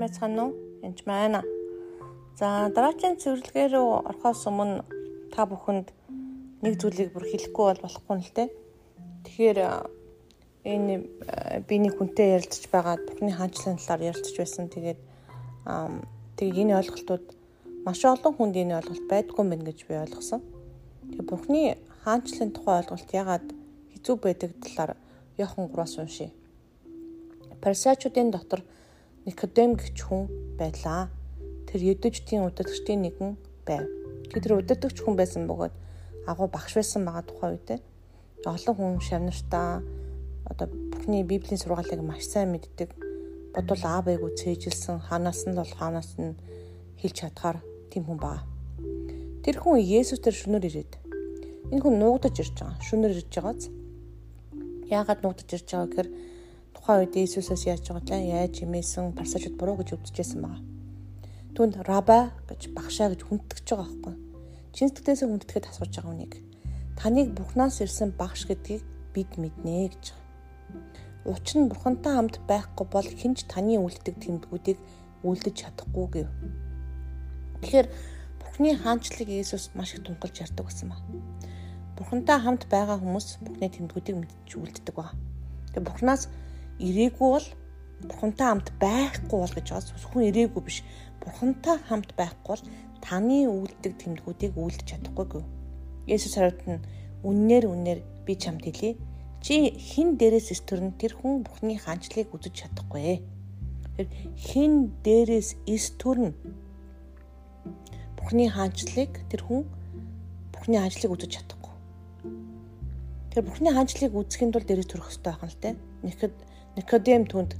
[0.00, 0.52] байцгаана уу?
[0.82, 1.42] Энд байна.
[2.38, 4.82] За дараагийн цэвэрлэгээ рүү орохоос өмнө
[5.30, 5.94] та бүхэнд
[6.64, 8.48] нэг зүйлийг бүр хэлэхгүй бол болохгүй л дээ.
[9.24, 9.58] Тэгэхээр
[10.64, 10.94] энэ
[11.68, 14.72] би нэг хүнтэй ярилцж байгаад Бурхны хаанчлалын талаар ярилцж байсан.
[14.72, 15.00] Тэгээд
[16.40, 17.26] тэгээд энэ ойлголтууд
[17.84, 20.40] маш олон хүнд энэ ойлголт байдгүй мэн гэж би ойлгосон.
[21.12, 23.46] Тэгээд Бурхны хаанчлалын тухай ойлголт ягаад
[23.92, 24.92] хэцүү байдаг талаар
[25.36, 26.30] Йохан 3-аас уншия.
[27.60, 28.64] Парисачуудын дотор
[29.24, 30.28] Никодем гэх хүн
[30.60, 31.08] байлаа.
[31.68, 33.32] Тэр юдэжтийн удирдагчдын нэгэн
[33.64, 33.88] байв.
[34.28, 35.74] Тэр удирдагч хүн байсан бөгөөд
[36.28, 37.80] агуу багш байсан байгаа тухай үедээ
[38.44, 39.80] олон хүн шавнартаа
[40.44, 42.92] одоо бүхний библийн сургаалыг маш сайн мэддэг.
[43.56, 46.36] Бодвол аав ээгүй цээжилсэн ханаас нь бол хаанаас нь
[47.00, 48.44] хэлж чадхаар тийм хүн баа.
[49.40, 50.92] Тэр хүн Есүс тэр шүнөр ирээд
[51.72, 52.76] энэ хүн нуугдаж ирж байгаа.
[52.84, 53.62] Шүнөр ирж байгааз
[54.92, 56.08] яагаад нуугдаж ирж байгаа гэхээр
[56.84, 58.04] тухайн үед Иесусээс яаж вэ?
[58.12, 60.60] Яаж имээсэн парсачуд буруу гэж үзчихсэн байгаа.
[61.56, 64.14] Түүнд раба гэж багшаа гэж хүндэтгэж байгаа байхгүй.
[64.76, 66.34] Чинсдэгтээс хүндэтгээд асууж байгаа үнийг.
[67.00, 68.84] Таныг Бурханаас ирсэн багш гэдгийг
[69.16, 71.32] бид мэднэ гэж байгаа.
[71.32, 74.76] Учир нь Бурхантай хамт байхгүй бол хинч таны үлддэг тэмдгүүдийг
[75.24, 76.28] үлдэж чадахгүй гэв.
[77.64, 77.88] Тэгэхээр
[78.44, 81.00] Бурхны хаанчлыг Иесус маш их тунгалж ярьдаг гэсэн ба.
[81.96, 85.16] Бурхантай хамт байгаа хүмүүс Бурхны тэмдгүүдийг мэдж үлддэг ба.
[85.72, 86.28] Тэгээ Бурханаас
[86.78, 87.46] ирээгүй бол
[88.08, 90.10] бурхантай хамт байхгүй бол гэж байгаа.
[90.10, 90.78] Хүн ирээгүй биш.
[91.22, 92.64] Бурхантай хамт байхгүй бол
[93.04, 95.44] таны үйлдэх тэмдгүүдийг үйлдэж чадахгүй гэв.
[96.08, 96.80] Есүс хариулт нь
[97.24, 98.96] үннээр үннээр би чамд хэлье.
[99.44, 103.20] Чи хин дээрээс стөрн тэр хүн Бурхны хаанчлыг үзэж чадахгүй.
[103.96, 104.08] Тэр
[104.40, 106.32] хин дээрээс стөрн
[108.16, 109.68] Бурхны хаанчлыг тэр хүн
[110.52, 111.74] Бурхны хаанчлыг үзэж чадахгүй.
[113.36, 115.70] Тэр Бурхны хаанчлыг үзэхэд бол дээрээс төрөх хэрэгтэй байх нь л те.
[116.08, 116.34] Нэхэд
[116.74, 117.54] Никодем түнд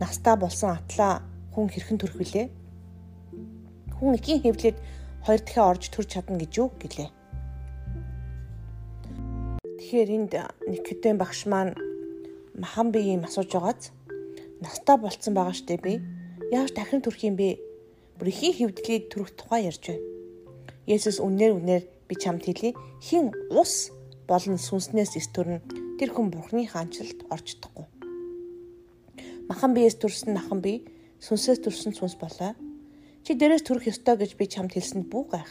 [0.00, 1.20] настаа болсон атлаа
[1.52, 2.48] хүн хэрхэн төрөх вүлээ?
[4.00, 4.76] Хүн эхийн хөвлөд
[5.28, 7.10] хоёр дахин орж төрж чадна гэж юу гэлээ.
[9.76, 10.32] Тэгэхээр энд
[10.72, 11.76] Никодем багш маань
[12.56, 13.92] махан би юм асууж байгааз
[14.64, 16.00] настаа болцсон байгаа штэ би.
[16.48, 17.60] Яаж дахин төрөх юм бэ?
[18.16, 20.00] Бүр эхийн хөвдлийг төрөх тухай ярьж байна.
[20.88, 22.72] Есүс үнээр үнээр би чамд хэлье.
[23.04, 23.92] Хин ус
[24.24, 25.60] болон сүнснээс эс төрн
[26.00, 27.95] тэр хүн Бурхны хаанчлалд орж чадахгүй
[29.46, 30.82] Махан биеэс төрсөн нахан би,
[31.22, 32.58] сүнсээс төрсөн сүнс болоо.
[33.22, 35.50] Чи дээрээс төрөх ёстой гэж би чамд хэлсэнд бүү гайх.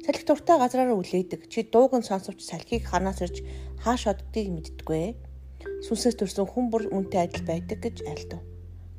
[0.00, 1.44] Салхи дуртай газраараа үлээдэг.
[1.52, 3.44] Чи дууг нь сонсовч салхийг ханаас ирж
[3.84, 5.12] хааш оддгийг мэддэггүй.
[5.84, 8.40] Сүнсээс төрсөн хүн бүр үнтэй адил байдаг гэж айлдав.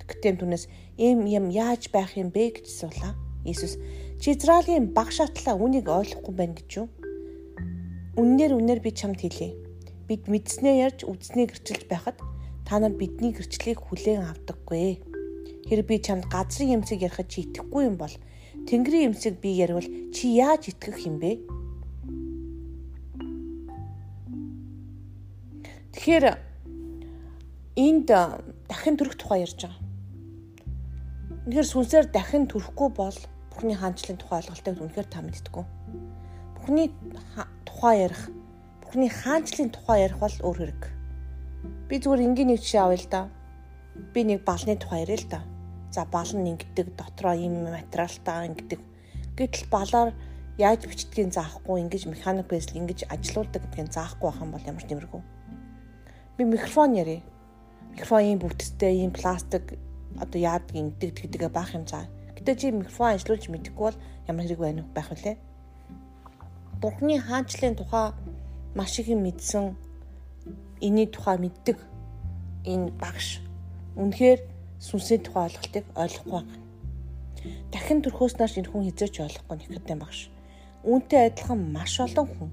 [0.06, 0.70] Гэтэл түнэс
[1.02, 3.18] ийм юм яаж байх юм бэ гэж суулаа.
[3.46, 3.82] Иесус
[4.22, 6.88] чи Израилийн багш атлаа үнийг ойлгохгүй байна гэж юу?
[8.14, 9.58] Үннээр үннээр би чамд хэлье.
[10.10, 12.18] Бид мэдснээ ярьж үдснээ гэрчилж байхад
[12.70, 15.02] та нар бидний гэрчлэлийг хүлээн авдаггүй.
[15.66, 18.14] Хэрэг би чамд газрын эмсэг ярихад чи итгэхгүй юм бол
[18.70, 19.82] Тэнгэрийн эмсэг би ярил
[20.14, 21.42] чи яаж итгэх юм бэ?
[25.98, 26.26] Тэгэхээр
[27.74, 28.06] энд
[28.70, 29.82] дахин төрөх тухай ярьж байгаа.
[31.50, 33.18] Үнэхээр сүнсээр дахин төрөхгүй бол
[33.50, 35.66] Бурхны хаанчлалын тухай ойлголтыг үнэхээр та мэддэггүй.
[36.54, 36.94] Бурхны
[37.66, 38.30] тухай ярих,
[38.86, 40.99] Бурхны хаанчлалын тухай ярих бол өөр хэрэг.
[41.90, 43.22] Би зүгээр энгийн нэг жишээ авъя л да.
[44.14, 45.40] Би нэг балны тухай яриа л да.
[45.92, 48.80] За бал нь ингэдэг дотроо ийм материалтай ингэдэг.
[49.38, 50.14] Гэтэл балаар
[50.60, 55.22] яаж бичдгийг заахгүй ингэж механик байсл ингэж ажилуулдаг гэдгийг заахгүй байх юм бол ямар нэмэргүй.
[56.38, 57.24] Би микрофон ярив.
[57.96, 59.80] Микрофон ийм бүтцтэй, ийм пластик
[60.20, 62.06] одоо яадаг ингэдэг гэдгээ баах юм цаа.
[62.36, 65.36] Гэтэ чи микрофон ажилуулж мэдэхгүй бол ямар хэрэг байна уу байх вүлээ.
[66.84, 68.14] Бурхны хаанчлалын тухай
[68.76, 69.76] маш их юм мэдсэн
[70.82, 71.78] энэний тухай мэддэг
[72.66, 73.40] энэ багш
[73.96, 74.40] үнэхээр
[74.80, 76.56] сүнсний тухай ойлголтыг ойлгохгүй байна.
[77.72, 80.32] Дахин төрхөөс нааш энэ хүн хизээч ойлгохгүй Никодем багш.
[80.88, 82.50] Үүнтэй адилхан маш олон хүн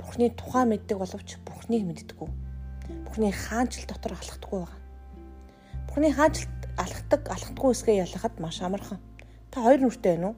[0.00, 2.28] Бурхны тухай мэддэг боловч Бурхныг мэддэггүй.
[3.06, 4.80] Бурхны хаанчл дотор алхдаггүй байгаа.
[5.86, 8.98] Бурхны хаанчлт алхдаг, алхдаггүй эсгээ ялахад маш амархан.
[9.50, 10.36] Та хоёр нүртэй байна уу?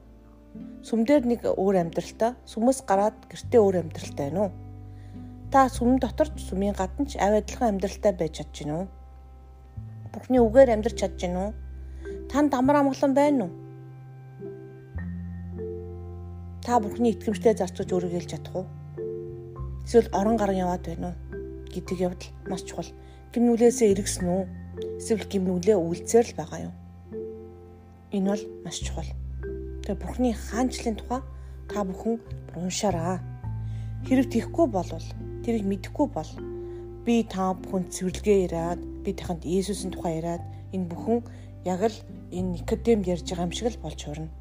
[0.85, 4.51] Сүмдэр нэг өөр амьдралтай, сүмэс гараад гэртээ өөр амьдралтай байна уу?
[5.53, 8.85] Та сүм дотор ч сүмийн гадна ч авь адилхан амьдралтай байж чадж гинэ үү?
[10.09, 11.51] Бурхны үгээр амьдрч чадж гинэ үү?
[12.25, 13.51] Танд амар амгалан байна уу?
[16.65, 18.67] Та Бурхны итгэмжтэй зарцууж өөрийгөө хэлж чадах уу?
[19.85, 21.17] Эсвэл орон гар яваад байна уу?
[21.69, 22.89] гэдэг явдал маш чухал.
[23.33, 24.43] Гимнүлээсээ эргэсэн үү?
[24.97, 26.73] Эсвэл гимнүлээ үйлцээр л байгаа юу?
[28.09, 29.09] Энэ бол маш чухал.
[29.85, 31.21] Тэгээ Бурхны хаанчлалын тухай
[31.69, 32.17] та бүхэн
[32.57, 33.21] уншаараа.
[34.05, 35.05] Хэрэг тийхгүй болвол
[35.43, 36.31] тэрийг мэдэхгүй бол
[37.05, 41.19] би та бүхэн цэвэрлэгээ яриад би таханд Иесусийн тухай яриад энэ бүхэн
[41.67, 41.97] яг л
[42.31, 44.31] энэ Никодемд ярьж байгаа юм шиг л болж хурна.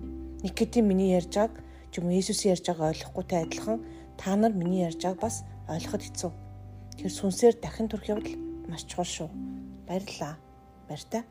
[0.46, 1.58] Никодем миний ярьж байгааг
[1.90, 3.78] ч юм уу Иесусийн ярьж байгааг ойлгохгүйтэй адилхан
[4.14, 6.30] та нар миний ярьж байгааг бас ойлгоход хэцүү.
[6.98, 8.36] Тэр сүнсээр дахин төрөх явдал
[8.70, 9.28] маш чухал шүү.
[9.86, 10.38] Баярлалаа.
[10.86, 11.22] Баяртай.